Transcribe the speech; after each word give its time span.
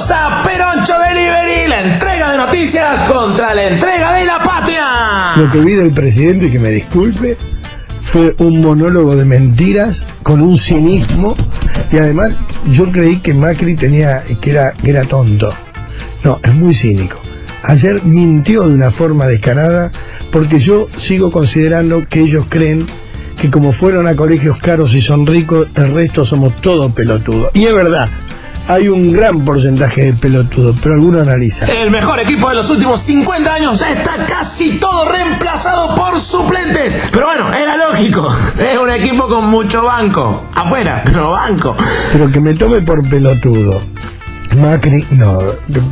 Bienvenidos 0.00 0.10
a 0.12 0.42
Peroncho 0.44 0.94
Delivery, 0.98 1.68
la 1.68 1.80
entrega 1.92 2.32
de 2.32 2.38
noticias 2.38 3.02
contra 3.02 3.54
la 3.54 3.68
entrega 3.68 4.14
de 4.14 4.24
la 4.24 4.42
patria. 4.42 4.84
Lo 5.36 5.50
que 5.50 5.58
vi 5.58 5.74
del 5.74 5.90
presidente, 5.90 6.50
que 6.50 6.58
me 6.58 6.70
disculpe, 6.70 7.36
fue 8.10 8.34
un 8.38 8.60
monólogo 8.60 9.14
de 9.14 9.26
mentiras 9.26 10.02
con 10.22 10.40
un 10.40 10.58
cinismo 10.58 11.36
y 11.92 11.98
además 11.98 12.34
yo 12.70 12.90
creí 12.90 13.18
que 13.18 13.34
Macri 13.34 13.76
tenía 13.76 14.22
que 14.40 14.52
era, 14.52 14.72
que 14.72 14.90
era 14.90 15.04
tonto. 15.04 15.50
No, 16.24 16.40
es 16.42 16.54
muy 16.54 16.74
cínico. 16.74 17.20
Ayer 17.62 18.02
mintió 18.04 18.68
de 18.68 18.74
una 18.76 18.90
forma 18.90 19.26
descarada 19.26 19.90
porque 20.32 20.60
yo 20.60 20.86
sigo 20.96 21.30
considerando 21.30 22.06
que 22.08 22.20
ellos 22.20 22.46
creen 22.48 22.86
que 23.38 23.50
como 23.50 23.72
fueron 23.74 24.06
a 24.06 24.16
colegios 24.16 24.58
caros 24.58 24.94
y 24.94 25.02
son 25.02 25.26
ricos, 25.26 25.68
el 25.74 25.94
resto 25.94 26.24
somos 26.24 26.56
todos 26.56 26.90
pelotudos. 26.92 27.50
Y 27.54 27.64
es 27.64 27.74
verdad, 27.74 28.08
hay 28.66 28.88
un 28.88 29.12
gran 29.12 29.44
porcentaje 29.44 30.06
de 30.06 30.12
pelotudos, 30.14 30.76
pero 30.82 30.94
alguno 30.94 31.20
analiza. 31.20 31.66
El 31.66 31.90
mejor 31.90 32.20
equipo 32.20 32.48
de 32.48 32.56
los 32.56 32.70
últimos 32.70 33.00
50 33.00 33.52
años 33.52 33.82
está 33.82 34.26
casi 34.26 34.78
todo 34.78 35.10
reemplazado 35.10 35.94
por 35.94 36.18
suplentes. 36.20 36.98
Pero 37.12 37.26
bueno, 37.26 37.52
era 37.52 37.76
lógico. 37.76 38.28
Es 38.58 38.78
un 38.78 38.90
equipo 38.90 39.26
con 39.28 39.46
mucho 39.46 39.84
banco. 39.84 40.44
Afuera, 40.54 41.02
pero 41.04 41.30
banco. 41.30 41.76
Pero 42.12 42.30
que 42.30 42.40
me 42.40 42.54
tome 42.54 42.80
por 42.82 43.06
pelotudo. 43.08 43.80
Macri, 44.56 45.04
no, 45.12 45.38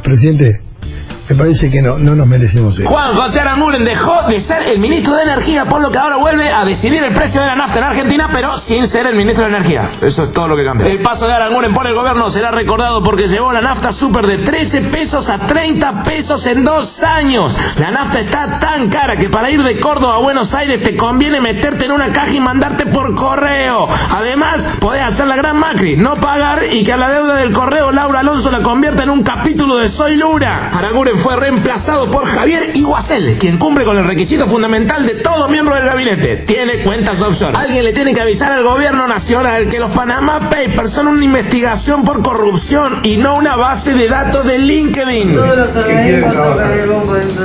presidente, 0.03 0.61
me 1.29 1.35
parece 1.37 1.71
que 1.71 1.83
no, 1.83 1.99
no 1.99 2.15
nos 2.15 2.27
merecemos 2.27 2.79
eso. 2.79 2.89
Juan 2.89 3.15
José 3.15 3.41
Aranguren 3.41 3.85
dejó 3.85 4.23
de 4.29 4.41
ser 4.41 4.63
el 4.63 4.79
ministro 4.79 5.15
de 5.15 5.25
Energía, 5.25 5.67
por 5.67 5.81
lo 5.81 5.91
que 5.91 5.99
ahora 5.99 6.17
vuelve 6.17 6.51
a 6.51 6.65
decidir 6.65 7.03
el 7.03 7.13
precio 7.13 7.41
de 7.41 7.47
la 7.47 7.55
nafta 7.55 7.79
en 7.79 7.85
Argentina, 7.85 8.31
pero 8.33 8.57
sin 8.57 8.87
ser 8.87 9.07
el 9.07 9.15
ministro 9.15 9.45
de 9.45 9.51
Energía. 9.51 9.91
Eso 10.01 10.25
es 10.25 10.33
todo 10.33 10.49
lo 10.49 10.57
que 10.57 10.65
cambia. 10.65 10.87
El 10.87 11.01
paso 11.01 11.27
de 11.27 11.35
Aranguren 11.35 11.75
por 11.75 11.87
el 11.87 11.95
gobierno 11.95 12.31
será 12.31 12.51
recordado 12.51 13.03
porque 13.03 13.29
llevó 13.29 13.53
la 13.53 13.61
nafta 13.61 13.93
super 13.93 14.27
de 14.27 14.39
13 14.39 14.81
pesos 14.83 15.29
a 15.29 15.39
30 15.39 16.03
pesos 16.03 16.47
en 16.47 16.65
dos 16.65 17.03
años. 17.03 17.57
La 17.79 17.91
nafta 17.91 18.21
está 18.21 18.59
tan 18.59 18.89
cara 18.89 19.17
que 19.19 19.29
para 19.29 19.51
ir 19.51 19.63
de 19.63 19.79
Córdoba 19.79 20.15
a 20.15 20.19
Buenos 20.19 20.55
Aires 20.55 20.83
te 20.83 20.97
conviene 20.97 21.41
meterte 21.41 21.85
en 21.85 21.93
una 21.93 22.09
caja 22.09 22.33
y 22.33 22.41
mandarte 22.41 22.87
por 22.87 23.15
correo. 23.15 23.89
Además, 24.17 24.69
podés 24.81 25.03
hacer 25.03 25.27
la 25.27 25.37
gran 25.37 25.59
Macri, 25.59 25.97
no 25.97 26.17
pagar 26.17 26.63
y 26.73 26.85
que 26.85 26.93
a 26.93 26.97
la 26.97 27.11
deuda 27.11 27.35
del 27.35 27.53
correo 27.53 27.93
Laura 27.93 28.21
Alonso 28.21 28.51
la 28.51 28.63
convierta 28.63 29.03
en 29.03 29.11
un 29.11 29.23
capítulo 29.23 29.77
de 29.77 29.89
Soy 29.89 30.17
Lura. 30.17 30.71
Aranguren 30.73 31.18
fue 31.19 31.37
reemplazado 31.37 32.11
por 32.11 32.25
Javier 32.25 32.71
Iguacel, 32.75 33.37
quien 33.39 33.59
cumple 33.59 33.85
con 33.85 33.99
el 33.99 34.05
requisito 34.05 34.47
fundamental 34.47 35.07
de 35.07 35.15
todo 35.15 35.49
miembro 35.49 35.75
del 35.75 35.85
gabinete. 35.85 36.37
Tiene 36.37 36.83
cuentas 36.83 37.21
offshore. 37.21 37.57
Alguien 37.57 37.85
le 37.85 37.93
tiene 37.93 38.15
que 38.15 38.21
avisar 38.21 38.53
al 38.53 38.63
gobierno 38.63 39.07
nacional 39.09 39.69
que 39.69 39.79
los 39.81 39.93
Panama 39.93 40.41
Papers 40.49 40.91
son 40.91 41.09
una 41.09 41.25
investigación 41.25 42.05
por 42.05 42.23
corrupción 42.23 43.01
y 43.03 43.17
no 43.17 43.37
una 43.37 43.57
base 43.57 43.95
de 43.95 44.09
datos 44.09 44.47
de 44.47 44.59
LinkedIn. 44.59 45.35
Todos 45.35 45.57
los 45.57 45.77
organismos 45.77 46.35
tocan 46.35 46.73
el 46.73 46.89
bombo 46.89 47.15
dentro. 47.15 47.45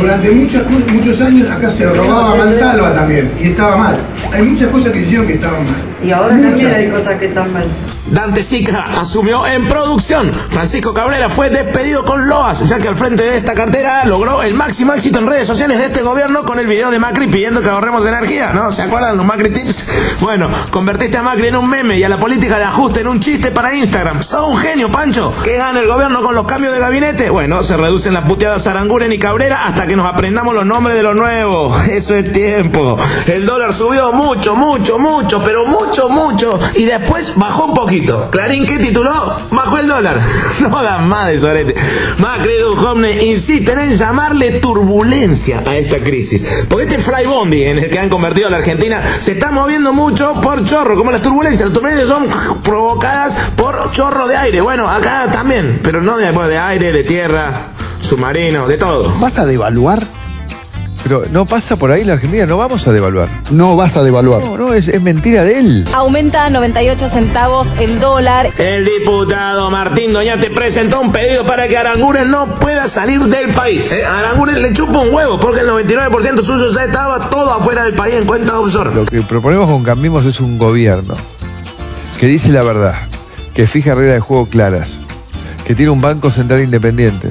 Durante 0.00 0.30
muchos, 0.30 0.70
muchos 0.92 1.20
años 1.20 1.50
acá 1.50 1.70
se 1.70 1.86
robaba 1.86 2.36
mansalva 2.36 2.92
también 2.94 3.32
y 3.40 3.48
estaba 3.48 3.76
mal. 3.76 3.96
Hay 4.32 4.42
muchas 4.42 4.68
cosas 4.68 4.92
que 4.92 5.00
hicieron 5.00 5.26
que 5.26 5.34
estaban 5.34 5.64
mal. 5.64 5.74
Y 6.02 6.10
ahora 6.10 6.34
Muchas. 6.34 6.50
también 6.60 6.74
hay 6.74 6.88
cosas 6.88 7.16
que 7.18 7.26
están 7.26 7.52
mal. 7.52 7.64
Dante 8.10 8.42
Sica 8.42 9.00
asumió 9.00 9.46
en 9.46 9.68
producción. 9.68 10.32
Francisco 10.50 10.92
Cabrera 10.92 11.30
fue 11.30 11.48
despedido 11.48 12.04
con 12.04 12.28
loas, 12.28 12.68
ya 12.68 12.78
que 12.78 12.88
al 12.88 12.96
frente 12.96 13.22
de 13.22 13.38
esta 13.38 13.54
cartera 13.54 14.04
logró 14.04 14.42
el 14.42 14.52
máximo 14.52 14.92
éxito 14.92 15.18
en 15.18 15.26
redes 15.26 15.46
sociales 15.46 15.78
de 15.78 15.86
este 15.86 16.02
gobierno 16.02 16.42
con 16.44 16.58
el 16.58 16.66
video 16.66 16.90
de 16.90 16.98
Macri 16.98 17.28
pidiendo 17.28 17.62
que 17.62 17.70
ahorremos 17.70 18.04
energía, 18.04 18.52
¿no? 18.52 18.70
¿Se 18.70 18.82
acuerdan 18.82 19.16
los 19.16 19.24
Macri 19.24 19.50
Tips? 19.50 20.18
Bueno, 20.20 20.50
convertiste 20.70 21.16
a 21.16 21.22
Macri 21.22 21.46
en 21.46 21.56
un 21.56 21.70
meme 21.70 21.96
y 21.98 22.04
a 22.04 22.08
la 22.08 22.18
política 22.18 22.58
de 22.58 22.64
ajuste 22.64 23.00
en 23.00 23.08
un 23.08 23.18
chiste 23.20 23.50
para 23.50 23.74
Instagram. 23.74 24.22
¡Sos 24.22 24.46
un 24.46 24.58
genio, 24.58 24.90
Pancho! 24.90 25.32
¿Qué 25.42 25.56
gana 25.56 25.80
el 25.80 25.86
gobierno 25.86 26.22
con 26.22 26.34
los 26.34 26.44
cambios 26.44 26.74
de 26.74 26.80
gabinete? 26.80 27.30
Bueno, 27.30 27.62
se 27.62 27.78
reducen 27.78 28.12
las 28.12 28.24
puteadas 28.24 28.66
Aranguren 28.66 29.12
y 29.12 29.18
Cabrera 29.18 29.64
hasta 29.66 29.86
que 29.86 29.96
nos 29.96 30.06
aprendamos 30.06 30.54
los 30.54 30.66
nombres 30.66 30.96
de 30.96 31.02
los 31.02 31.16
nuevos. 31.16 31.88
Eso 31.88 32.14
es 32.16 32.30
tiempo. 32.30 32.98
El 33.26 33.46
dólar 33.46 33.72
subió 33.72 34.11
mucho, 34.12 34.54
mucho, 34.54 34.98
mucho, 34.98 35.42
pero 35.42 35.64
mucho, 35.64 36.08
mucho. 36.08 36.58
Y 36.74 36.84
después 36.84 37.32
bajó 37.36 37.66
un 37.66 37.74
poquito. 37.74 38.30
Clarín, 38.30 38.66
¿qué 38.66 38.78
tituló? 38.78 39.10
Bajó 39.50 39.78
el 39.78 39.88
dólar. 39.88 40.20
No 40.62 40.82
dan 40.82 41.08
más 41.08 41.28
de 41.28 41.38
sorete. 41.40 41.74
Macri 42.18 42.52
y 42.52 42.58
Duhovne 42.58 43.24
insisten 43.24 43.78
en 43.78 43.96
llamarle 43.96 44.52
turbulencia 44.60 45.62
a 45.66 45.76
esta 45.76 45.98
crisis. 45.98 46.46
Porque 46.68 46.84
este 46.84 46.98
fly 46.98 47.26
bondi 47.26 47.64
en 47.64 47.78
el 47.78 47.90
que 47.90 47.98
han 47.98 48.08
convertido 48.08 48.46
a 48.46 48.50
la 48.50 48.58
Argentina 48.58 49.02
se 49.18 49.32
está 49.32 49.50
moviendo 49.50 49.92
mucho 49.92 50.40
por 50.40 50.62
chorro, 50.64 50.96
como 50.96 51.10
las 51.10 51.20
turbulencias. 51.22 51.68
Las 51.68 51.74
turbulencias 51.74 52.08
son 52.08 52.26
provocadas 52.62 53.36
por 53.56 53.90
chorro 53.90 54.28
de 54.28 54.36
aire. 54.36 54.60
Bueno, 54.60 54.88
acá 54.88 55.26
también, 55.32 55.80
pero 55.82 56.00
no 56.00 56.16
de, 56.16 56.32
de 56.32 56.58
aire, 56.58 56.92
de 56.92 57.04
tierra, 57.04 57.72
submarino, 58.00 58.66
de 58.66 58.78
todo. 58.78 59.12
¿Vas 59.18 59.38
a 59.38 59.46
devaluar? 59.46 60.21
Pero 61.02 61.24
no 61.30 61.46
pasa 61.46 61.76
por 61.76 61.90
ahí 61.90 62.04
la 62.04 62.14
Argentina, 62.14 62.46
no 62.46 62.56
vamos 62.56 62.86
a 62.86 62.92
devaluar. 62.92 63.28
No 63.50 63.76
vas 63.76 63.96
a 63.96 64.02
devaluar. 64.02 64.42
No, 64.44 64.56
no, 64.56 64.74
es, 64.74 64.88
es 64.88 65.02
mentira 65.02 65.44
de 65.44 65.58
él. 65.58 65.84
Aumenta 65.92 66.44
a 66.46 66.50
98 66.50 67.08
centavos 67.08 67.74
el 67.78 67.98
dólar. 67.98 68.50
El 68.58 68.84
diputado 68.84 69.70
Martín 69.70 70.12
Doñate 70.12 70.50
presentó 70.50 71.00
un 71.00 71.12
pedido 71.12 71.44
para 71.44 71.66
que 71.68 71.76
Aranguren 71.76 72.30
no 72.30 72.54
pueda 72.56 72.88
salir 72.88 73.20
del 73.24 73.50
país. 73.50 73.90
Eh, 73.90 74.04
Aranguren 74.04 74.62
le 74.62 74.72
chupa 74.72 75.00
un 75.00 75.12
huevo 75.12 75.40
porque 75.40 75.60
el 75.60 75.68
99% 75.68 76.42
suyo 76.42 76.68
ya 76.72 76.84
estaba 76.84 77.28
todo 77.30 77.52
afuera 77.52 77.84
del 77.84 77.94
país 77.94 78.14
en 78.14 78.24
cuenta 78.24 78.58
offshore. 78.58 78.94
Lo 78.94 79.04
que 79.04 79.22
proponemos 79.22 79.68
con 79.68 79.82
Cambiemos 79.82 80.24
es 80.24 80.40
un 80.40 80.58
gobierno 80.58 81.16
que 82.22 82.26
dice 82.28 82.50
la 82.50 82.62
verdad, 82.62 82.94
que 83.52 83.66
fija 83.66 83.96
reglas 83.96 84.14
de 84.14 84.20
juego 84.20 84.46
claras, 84.46 85.00
que 85.66 85.74
tiene 85.74 85.90
un 85.90 86.00
banco 86.00 86.30
central 86.30 86.60
independiente, 86.60 87.30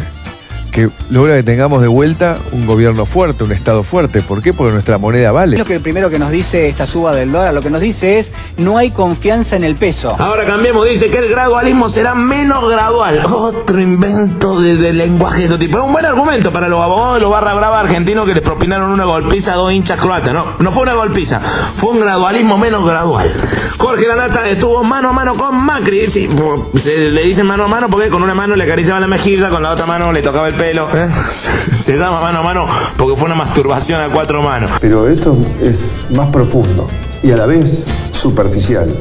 que 0.72 0.90
logra 1.10 1.36
que 1.36 1.44
tengamos 1.44 1.82
de 1.82 1.88
vuelta 1.88 2.38
un 2.52 2.66
gobierno 2.66 3.06
fuerte, 3.06 3.44
un 3.44 3.52
Estado 3.52 3.84
fuerte. 3.84 4.22
¿Por 4.22 4.42
qué? 4.42 4.54
Porque 4.54 4.72
nuestra 4.72 4.98
moneda 4.98 5.32
vale. 5.32 5.58
Lo 5.58 5.66
que 5.66 5.76
el 5.76 5.82
primero 5.82 6.10
que 6.10 6.18
nos 6.18 6.32
dice 6.32 6.70
esta 6.70 6.88
suba 6.88 7.14
del 7.14 7.32
dólar, 7.32 7.54
lo 7.54 7.62
que 7.62 7.70
nos 7.70 7.82
dice 7.82 8.20
es 8.20 8.32
no 8.58 8.78
hay 8.78 8.92
confianza 8.92 9.56
en 9.56 9.64
el 9.64 9.76
peso. 9.76 10.16
Ahora 10.18 10.46
cambiemos, 10.46 10.88
dice 10.88 11.10
que 11.10 11.18
el 11.18 11.30
gradualismo 11.30 11.90
será 11.90 12.16
menos 12.16 12.70
gradual. 12.70 13.22
Otro 13.26 13.80
invento 13.80 14.60
de, 14.62 14.78
de 14.78 14.94
lenguaje 14.94 15.40
de 15.40 15.44
este 15.46 15.58
tipo. 15.58 15.78
Es 15.78 15.84
un 15.84 15.92
buen 15.92 16.06
argumento 16.06 16.52
para 16.52 16.68
los 16.68 16.82
abogados 16.82 17.16
de 17.16 17.20
los 17.22 17.32
barra 17.32 17.54
brava 17.54 17.80
argentinos 17.80 18.26
que 18.26 18.34
les 18.34 18.44
propinaron 18.44 18.92
una 18.92 19.06
golpiza 19.06 19.54
a 19.54 19.56
dos 19.56 19.72
hinchas 19.72 20.00
croatas. 20.00 20.34
No, 20.34 20.46
no 20.60 20.72
fue 20.72 20.84
una 20.84 20.94
golpiza, 20.94 21.40
fue 21.40 21.92
un 21.92 22.00
gradualismo 22.00 22.58
menos 22.58 22.86
gradual. 22.86 23.32
Jorge 23.78 24.08
Lanata 24.08 24.48
estuvo 24.48 24.84
mano 24.84 25.10
a 25.10 25.14
mano 25.14 25.36
con 25.36 25.56
Macri. 25.56 26.08
Sí, 26.08 26.30
se 26.76 27.10
le 27.10 27.24
dicen 27.24 27.46
mano 27.46 27.66
a 27.66 27.68
mano 27.68 27.90
porque 27.90 28.10
con 28.10 28.24
una 28.24 28.34
mano 28.34 28.56
le 28.56 28.64
acariciaba 28.64 29.00
la 29.00 29.08
mejilla, 29.08 29.50
con 29.50 29.64
la 29.64 29.72
otra 29.72 29.86
mano 29.86 30.12
le 30.12 30.22
tocaba 30.22 30.48
el 30.48 30.54
pelo. 30.62 30.88
¿eh? 30.94 31.10
Se 31.74 31.98
llama 31.98 32.22
mano 32.22 32.40
a 32.40 32.44
mano 32.44 32.68
porque 32.96 33.16
fue 33.18 33.26
una 33.26 33.36
masturbación 33.36 34.00
a 34.00 34.10
cuatro 34.10 34.44
manos. 34.44 34.70
Pero 34.80 35.08
esto 35.08 35.36
es 35.60 36.06
más 36.12 36.30
profundo 36.30 36.88
y 37.24 37.32
a 37.32 37.38
la 37.38 37.48
vez 37.48 37.84
superficial. 38.12 38.96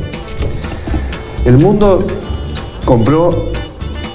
El 1.45 1.59
mundo 1.59 2.07
compró 2.87 3.51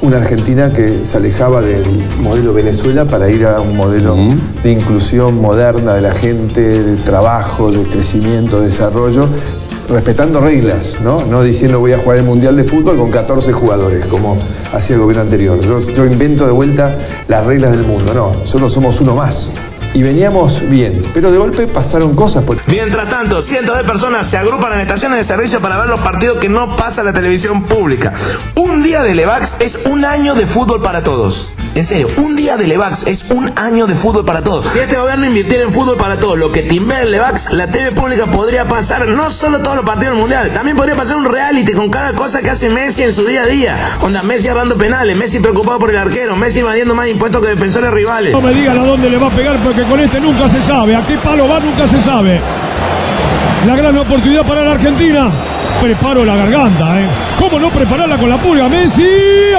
una 0.01 0.17
Argentina 0.17 0.73
que 0.73 1.05
se 1.05 1.17
alejaba 1.17 1.61
del 1.61 1.83
modelo 2.19 2.53
Venezuela 2.53 3.05
para 3.05 3.29
ir 3.29 3.45
a 3.45 3.61
un 3.61 3.75
modelo 3.77 4.15
de 4.63 4.71
inclusión 4.71 5.39
moderna 5.39 5.93
de 5.93 6.01
la 6.01 6.13
gente, 6.13 6.61
de 6.61 6.97
trabajo, 6.97 7.71
de 7.71 7.83
crecimiento, 7.83 8.59
de 8.59 8.65
desarrollo, 8.65 9.27
respetando 9.89 10.39
reglas, 10.39 10.97
¿no? 11.01 11.23
No 11.25 11.43
diciendo 11.43 11.79
voy 11.79 11.93
a 11.93 11.97
jugar 11.97 12.17
el 12.17 12.23
Mundial 12.23 12.55
de 12.55 12.63
Fútbol 12.63 12.97
con 12.97 13.11
14 13.11 13.53
jugadores, 13.53 14.05
como 14.07 14.37
hacía 14.73 14.95
el 14.95 15.01
gobierno 15.01 15.23
anterior. 15.23 15.59
Yo, 15.61 16.05
invento 16.05 16.45
de 16.45 16.51
vuelta 16.51 16.97
las 17.27 17.45
reglas 17.45 17.71
del 17.71 17.83
mundo, 17.83 18.13
no, 18.13 18.33
nosotros 18.39 18.73
somos 18.73 18.99
uno 19.01 19.15
más. 19.15 19.53
Y 19.93 20.03
veníamos 20.03 20.61
bien, 20.69 21.01
pero 21.13 21.31
de 21.31 21.37
golpe 21.37 21.67
pasaron 21.67 22.15
cosas. 22.15 22.43
Mientras 22.67 23.09
tanto, 23.09 23.41
cientos 23.41 23.77
de 23.77 23.85
personas 23.85 24.27
se 24.27 24.37
agrupan 24.37 24.73
en 24.73 24.81
estaciones 24.81 25.17
de 25.19 25.23
servicio 25.23 25.61
para 25.61 25.77
ver 25.77 25.87
los 25.87 26.01
partidos 26.01 26.39
que 26.39 26.49
no 26.49 26.75
pasa 26.75 27.01
la 27.01 27.13
televisión 27.13 27.63
pública. 27.63 28.13
Un 28.55 28.83
día 28.83 29.01
de 29.03 29.15
Levax 29.15 29.61
es 29.61 29.85
un 29.85 30.03
año 30.03 30.35
de 30.35 30.45
fútbol 30.45 30.81
para 30.81 31.01
todos. 31.01 31.55
En 31.75 31.83
serio, 31.83 32.07
un 32.15 32.37
día 32.37 32.55
de 32.55 32.67
Levax 32.67 33.05
es 33.05 33.31
un 33.31 33.51
año 33.57 33.85
de 33.85 33.95
fútbol 33.95 34.23
para 34.23 34.41
todos. 34.41 34.65
Si 34.65 34.79
este 34.79 34.95
gobierno 34.95 35.25
invirtiera 35.25 35.65
en 35.65 35.73
fútbol 35.73 35.97
para 35.97 36.17
todos, 36.21 36.37
lo 36.37 36.49
que 36.49 36.63
timbea 36.63 37.01
en 37.01 37.11
Levax, 37.11 37.51
la 37.51 37.69
TV 37.69 37.91
pública 37.91 38.27
podría 38.27 38.65
pasar 38.65 39.05
no 39.09 39.29
solo 39.29 39.59
todos 39.59 39.75
los 39.75 39.85
partidos 39.85 40.13
del 40.13 40.21
mundial, 40.21 40.53
también 40.53 40.77
podría 40.77 40.95
pasar 40.95 41.17
un 41.17 41.25
reality 41.25 41.73
con 41.73 41.89
cada 41.89 42.13
cosa 42.13 42.41
que 42.41 42.49
hace 42.49 42.69
Messi 42.69 43.03
en 43.03 43.11
su 43.11 43.25
día 43.25 43.43
a 43.43 43.47
día. 43.47 43.77
Onda, 43.99 44.23
Messi 44.23 44.47
agarrando 44.47 44.77
penales, 44.77 45.17
Messi 45.17 45.41
preocupado 45.41 45.77
por 45.77 45.89
el 45.89 45.97
arquero, 45.97 46.37
Messi 46.37 46.59
evadiendo 46.59 46.95
más 46.95 47.09
impuestos 47.09 47.41
que 47.41 47.49
defensores 47.49 47.91
rivales. 47.91 48.31
No 48.31 48.39
me 48.39 48.53
digan 48.53 48.79
a 48.79 48.85
dónde 48.85 49.09
le 49.09 49.17
va 49.17 49.27
a 49.27 49.31
pegar 49.31 49.57
porque 49.61 49.83
con 49.83 49.99
este 49.99 50.21
nunca 50.21 50.47
se 50.47 50.61
sabe. 50.61 50.95
A 50.95 51.05
qué 51.05 51.17
palo 51.17 51.45
va 51.45 51.59
nunca 51.59 51.89
se 51.89 52.01
sabe. 52.01 52.39
La 53.65 53.75
gran 53.75 53.97
oportunidad 53.97 54.45
para 54.45 54.63
la 54.63 54.73
Argentina. 54.73 55.31
Preparo 55.81 56.23
la 56.23 56.35
garganta, 56.35 57.01
¿eh? 57.01 57.07
¿Cómo 57.39 57.59
no 57.59 57.69
prepararla 57.69 58.17
con 58.17 58.29
la 58.29 58.37
pulga? 58.37 58.69
Messi 58.69 59.03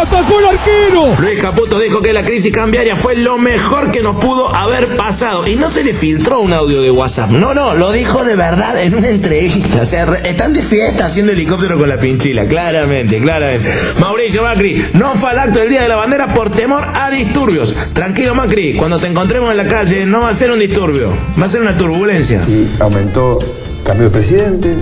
atacó 0.01 0.39
el 0.39 0.47
arquero. 0.47 1.17
Luis 1.19 1.41
Caputo 1.41 1.79
dijo 1.79 2.01
que 2.01 2.13
la 2.13 2.23
crisis 2.23 2.53
cambiaria 2.53 2.95
fue 2.95 3.17
lo 3.17 3.37
mejor 3.37 3.91
que 3.91 4.03
nos 4.03 4.17
pudo 4.17 4.55
haber 4.55 4.97
pasado. 4.97 5.47
Y 5.47 5.57
no 5.57 5.69
se 5.69 5.83
le 5.83 5.93
filtró 5.93 6.41
un 6.41 6.53
audio 6.53 6.81
de 6.81 6.91
WhatsApp. 6.91 7.31
No, 7.31 7.53
no, 7.53 7.75
lo 7.75 7.91
dijo 7.91 8.25
de 8.25 8.37
verdad 8.37 8.81
en 8.81 8.95
una 8.95 9.09
entrevista. 9.09 9.83
O 9.83 9.87
sea, 9.87 10.05
están 10.25 10.53
de 10.53 10.63
fiesta 10.63 11.07
haciendo 11.07 11.33
helicóptero 11.33 11.77
con 11.77 11.89
la 11.89 11.99
pinchila. 11.99 12.47
Claramente, 12.47 13.19
claramente. 13.19 13.73
Mauricio 13.99 14.43
Macri 14.43 14.85
no 14.95 15.17
fue 15.17 15.31
al 15.31 15.39
acto 15.41 15.59
del 15.59 15.69
Día 15.69 15.83
de 15.83 15.89
la 15.89 15.97
Bandera 15.97 16.33
por 16.33 16.51
temor 16.51 16.85
a 16.95 17.11
disturbios. 17.11 17.75
Tranquilo, 17.93 18.35
Macri, 18.35 18.75
cuando 18.75 18.99
te 18.99 19.09
encontremos 19.09 19.51
en 19.51 19.57
la 19.57 19.67
calle 19.67 20.07
no 20.07 20.21
va 20.21 20.31
a 20.31 20.35
ser 20.35 20.51
un 20.53 20.61
disturbio, 20.61 21.13
va 21.41 21.47
a 21.47 21.49
ser 21.49 21.61
una 21.61 21.77
turbulencia. 21.77 22.41
Y 22.49 22.69
aumentó, 22.81 23.39
cambió 23.87 24.07
de 24.07 24.11
presidente, 24.11 24.77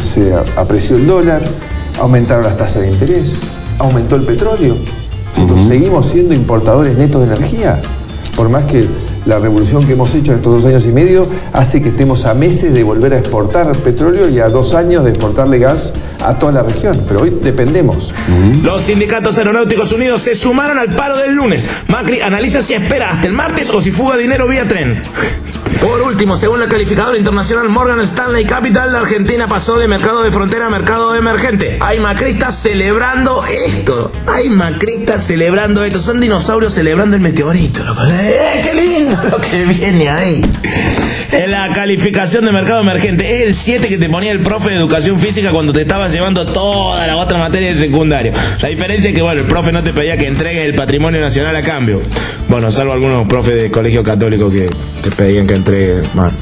se 0.00 0.32
apreció 0.56 0.96
el 0.96 1.06
dólar, 1.06 1.42
aumentaron 2.00 2.44
las 2.44 2.56
tasas 2.56 2.82
de 2.82 2.92
interés, 2.92 3.34
aumentó 3.78 4.16
el 4.16 4.22
petróleo. 4.22 4.76
Nosotros 5.36 5.66
seguimos 5.66 6.06
siendo 6.06 6.32
importadores 6.32 6.96
netos 6.96 7.28
de 7.28 7.34
energía, 7.34 7.82
por 8.36 8.48
más 8.48 8.64
que 8.64 8.86
la 9.26 9.40
revolución 9.40 9.84
que 9.84 9.94
hemos 9.94 10.14
hecho 10.14 10.32
en 10.32 10.38
estos 10.38 10.54
dos 10.54 10.64
años 10.64 10.86
y 10.86 10.92
medio 10.92 11.26
hace 11.52 11.82
que 11.82 11.88
estemos 11.88 12.26
a 12.26 12.34
meses 12.34 12.72
de 12.72 12.84
volver 12.84 13.12
a 13.14 13.18
exportar 13.18 13.74
petróleo 13.78 14.28
y 14.28 14.38
a 14.38 14.48
dos 14.48 14.72
años 14.72 15.02
de 15.02 15.10
exportarle 15.10 15.58
gas 15.58 15.92
a 16.24 16.38
toda 16.38 16.52
la 16.52 16.62
región. 16.62 17.02
Pero 17.08 17.22
hoy 17.22 17.36
dependemos. 17.42 18.14
Los 18.62 18.82
sindicatos 18.82 19.38
aeronáuticos 19.38 19.90
unidos 19.90 20.22
se 20.22 20.36
sumaron 20.36 20.78
al 20.78 20.94
paro 20.94 21.16
del 21.16 21.34
lunes. 21.34 21.68
Macri 21.88 22.20
analiza 22.20 22.62
si 22.62 22.74
espera 22.74 23.10
hasta 23.10 23.26
el 23.26 23.32
martes 23.32 23.68
o 23.70 23.80
si 23.80 23.90
fuga 23.90 24.16
dinero 24.16 24.46
vía 24.46 24.68
tren. 24.68 25.02
Por 25.80 26.02
último, 26.02 26.36
según 26.36 26.60
la 26.60 26.68
calificadora 26.68 27.18
internacional 27.18 27.68
Morgan 27.68 28.00
Stanley 28.00 28.44
Capital, 28.44 28.92
la 28.92 28.98
Argentina 29.00 29.46
pasó 29.48 29.78
de 29.78 29.88
mercado 29.88 30.22
de 30.22 30.30
frontera 30.30 30.66
a 30.66 30.70
mercado 30.70 31.14
emergente. 31.14 31.78
Hay 31.80 32.00
macristas 32.00 32.56
celebrando 32.56 33.44
esto. 33.46 34.10
Hay 34.26 34.48
macristas 34.48 35.26
celebrando 35.26 35.84
esto. 35.84 35.98
Son 35.98 36.20
dinosaurios 36.20 36.72
celebrando 36.74 37.16
el 37.16 37.22
meteorito. 37.22 37.82
¡Eh, 38.08 38.60
qué 38.62 38.74
lindo 38.74 39.18
lo 39.30 39.40
que 39.40 39.64
viene 39.64 40.08
ahí! 40.08 40.42
En 41.32 41.50
la 41.50 41.72
calificación 41.72 42.44
de 42.44 42.52
mercado 42.52 42.80
emergente 42.80 43.42
es 43.42 43.48
el 43.48 43.54
7 43.54 43.88
que 43.88 43.98
te 43.98 44.08
ponía 44.08 44.32
el 44.32 44.40
profe 44.40 44.70
de 44.70 44.76
educación 44.76 45.18
física 45.18 45.50
cuando 45.52 45.72
te 45.72 45.82
estabas 45.82 46.12
llevando 46.12 46.46
toda 46.46 47.06
la 47.06 47.16
otra 47.16 47.38
materia 47.38 47.68
del 47.68 47.78
secundario. 47.78 48.32
La 48.60 48.68
diferencia 48.68 49.10
es 49.10 49.16
que, 49.16 49.22
bueno, 49.22 49.40
el 49.40 49.46
profe 49.46 49.72
no 49.72 49.82
te 49.82 49.92
pedía 49.92 50.16
que 50.16 50.26
entregues 50.26 50.64
el 50.64 50.74
patrimonio 50.74 51.20
nacional 51.20 51.54
a 51.56 51.62
cambio. 51.62 52.00
Bueno, 52.48 52.70
salvo 52.70 52.92
algunos 52.92 53.26
profes 53.26 53.60
de 53.60 53.70
colegio 53.70 54.02
católico 54.02 54.50
que 54.50 54.68
te 55.02 55.10
pedían 55.10 55.46
que 55.46 55.54
entregues. 55.54 56.08
Bueno, 56.14 56.32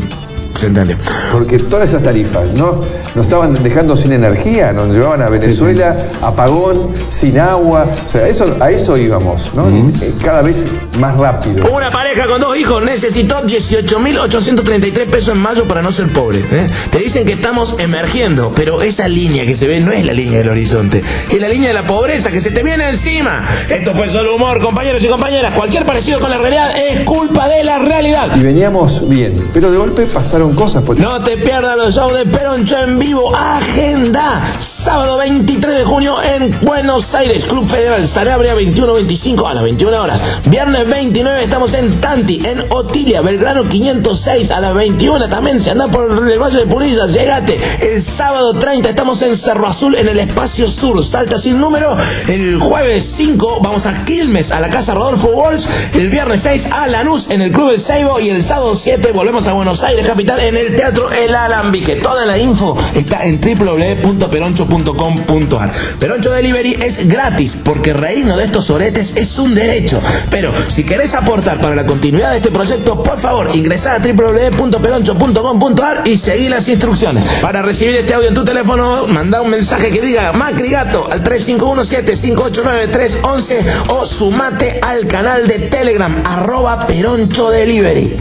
se 0.65 0.69
entiende. 0.81 0.97
Porque 1.33 1.59
todas 1.59 1.89
esas 1.89 2.03
tarifas 2.03 2.53
no 2.55 2.81
nos 3.15 3.27
estaban 3.27 3.63
dejando 3.63 3.97
sin 3.97 4.13
energía, 4.13 4.73
nos 4.73 4.95
llevaban 4.95 5.23
a 5.23 5.29
Venezuela, 5.29 5.97
apagón, 6.23 6.91
sin 7.09 7.39
agua, 7.39 7.87
o 8.05 8.09
sea, 8.09 8.27
eso, 8.27 8.57
a 8.61 8.71
eso 8.71 8.97
íbamos, 8.97 9.51
¿no? 9.55 9.69
Eh, 9.69 10.13
Cada 10.23 10.43
vez 10.43 10.65
más 10.99 11.17
rápido. 11.17 11.71
Una 11.73 11.91
pareja 11.91 12.27
con 12.27 12.41
dos 12.41 12.57
hijos 12.57 12.83
necesitó 12.83 13.43
18.833 13.47 15.07
pesos 15.07 15.35
en 15.35 15.41
mayo 15.41 15.65
para 15.65 15.83
no 15.83 15.93
ser 15.93 16.09
pobre. 16.13 16.41
¿eh? 16.51 16.67
Te 16.91 16.99
dicen 16.99 17.27
que 17.27 17.33
estamos 17.33 17.77
emergiendo, 17.79 18.53
pero 18.55 18.83
esa 18.83 19.07
línea 19.09 19.45
que 19.45 19.55
se 19.55 19.67
ve 19.67 19.81
no 19.81 19.93
es 19.93 20.05
la 20.05 20.13
línea 20.13 20.39
del 20.39 20.49
horizonte, 20.49 21.03
es 21.31 21.41
la 21.41 21.49
línea 21.49 21.69
de 21.69 21.75
la 21.75 21.87
pobreza 21.87 22.31
que 22.31 22.41
se 22.41 22.51
te 22.51 22.63
viene 22.63 22.89
encima. 22.89 23.45
Esto 23.69 23.95
fue 23.95 24.09
solo 24.09 24.37
humor, 24.37 24.61
compañeros 24.61 25.05
y 25.05 25.09
compañeras. 25.09 25.55
Cualquier 25.55 25.85
parecido 25.87 26.21
con 26.21 26.31
la 26.31 26.39
realidad 26.39 26.73
es 26.77 27.01
culpa 27.05 27.49
de 27.49 27.65
la 27.65 27.79
realidad. 27.79 28.29
Y 28.37 28.43
veníamos 28.43 29.09
bien, 29.09 29.35
pero 29.53 29.71
de 29.71 29.79
golpe 29.79 30.07
pasaron 30.07 30.54
cosas. 30.55 30.83
pues. 30.85 30.99
No 30.99 31.23
te 31.23 31.37
pierdas 31.37 31.77
los 31.77 31.95
shows 31.95 32.17
de 32.17 32.27
Peroncho 32.27 32.79
en 32.79 32.99
vivo. 32.99 33.35
Agenda. 33.35 34.43
Sábado 34.59 35.19
23 35.19 35.79
de 35.79 35.85
junio 35.85 36.17
en 36.23 36.57
Buenos 36.63 37.15
Aires. 37.15 37.45
Club 37.45 37.69
Federal 37.69 38.07
Sanabria 38.07 38.55
21-25 38.55 39.49
a 39.49 39.55
las 39.55 39.63
21 39.63 40.03
horas. 40.03 40.23
Viernes 40.47 40.89
29 40.89 41.45
estamos 41.45 41.75
en 41.75 42.01
Tanti, 42.01 42.43
en 42.45 42.63
Otilia, 42.71 43.21
Belgrano 43.21 43.69
506 43.69 44.51
a 44.51 44.61
las 44.61 44.75
21. 44.75 45.29
También 45.29 45.61
si 45.61 45.71
andás 45.71 45.91
por 45.91 46.11
el 46.11 46.39
Valle 46.39 46.59
de 46.59 46.67
Purilla, 46.67 47.07
llegate. 47.07 47.61
El 47.81 48.01
sábado 48.01 48.55
30 48.55 48.89
estamos 48.91 49.21
en 49.23 49.37
Cerro 49.37 49.67
Azul 49.67 49.95
en 49.97 50.09
el 50.09 50.19
Espacio 50.19 50.71
Sur. 50.71 51.03
Salta 51.05 51.39
sin 51.39 51.59
número. 51.61 51.97
El 52.29 52.59
jueves 52.59 53.05
5 53.17 53.61
vamos 53.61 53.87
a 53.87 54.05
Quilmes, 54.05 54.53
a 54.53 54.61
la 54.61 54.69
Casa 54.69 54.95
Rodolfo 54.95 55.29
Walsh. 55.29 55.67
El 55.95 56.11
viernes 56.11 56.41
6 56.43 56.69
a 56.73 56.87
Lanús 56.87 57.31
en 57.31 57.41
el 57.41 57.53
Club 57.53 57.71
El 57.71 57.79
Seibo. 57.79 58.21
Y 58.21 58.31
el 58.31 58.43
sábado 58.43 58.75
7 58.75 59.13
volvemos 59.13 59.47
a 59.49 59.53
Buenos 59.53 59.83
Aires, 59.83 60.07
capital, 60.07 60.34
en 60.39 60.57
el 60.57 60.77
Teatro 60.77 61.11
El 61.13 61.35
Alambique. 61.35 61.97
Toda 61.97 62.25
la 62.27 62.37
info 62.39 62.79
está 62.95 63.25
en 63.25 63.41
www.peroncho.com.ar. 63.41 65.73
Peroncho 65.99 66.31
Delivery 66.33 66.79
es 66.83 67.09
gratis 67.09 67.57
porque 67.65 67.93
reírnos 67.93 68.37
de 68.39 68.45
estos 68.45 68.71
oretes 68.71 69.17
es 69.17 69.37
un 69.39 69.55
derecho. 69.55 70.01
Pero 70.31 70.53
si 70.69 70.85
querés 70.85 71.15
aportar 71.15 71.61
para 71.61 71.75
la 71.75 71.85
continuidad 71.87 72.31
de 72.33 72.37
este 72.39 72.51
proyecto, 72.51 73.03
por 73.03 73.19
favor, 73.19 73.55
ingresá 73.55 73.95
a 73.95 73.99
www.peroncho.com.ar 73.99 76.03
y 76.07 76.17
seguí 76.17 76.49
las 76.49 76.67
instrucciones. 76.69 77.25
Para 77.41 77.63
recibir 77.63 77.95
este 77.97 78.15
audio 78.15 78.29
en 78.29 78.35
tu 78.35 78.45
teléfono, 78.45 79.07
manda 79.07 79.41
un 79.41 79.51
mensaje 79.51 79.91
que 79.91 80.01
diga 80.01 80.33
Macri 80.33 80.71
Gato 80.71 81.09
al 81.11 81.23
3517-589-311 81.25 83.57
o 83.89 84.07
sumate 84.07 84.79
al 84.83 85.07
canal 85.07 85.47
de 85.47 85.59
Telegram 85.59 86.23
arroba 86.25 86.87
Peroncho 86.87 87.51
Delivery. 87.51 88.17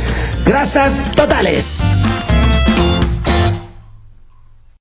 Gracias 0.45 1.01
totales. 1.15 2.02
us. 2.13 2.52